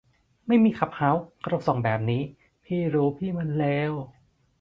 [0.47, 2.21] ไม่มีคลับเฮาส์ ก็ต้องส่งแบบนี้
[2.65, 3.91] พี่รู้พี่มันเลว